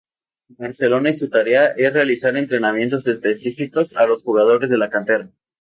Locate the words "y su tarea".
1.11-1.73